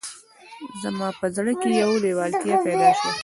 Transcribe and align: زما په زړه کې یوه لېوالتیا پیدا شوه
زما 0.83 1.07
په 1.19 1.25
زړه 1.35 1.53
کې 1.61 1.69
یوه 1.81 1.97
لېوالتیا 2.03 2.55
پیدا 2.65 2.89
شوه 2.97 3.11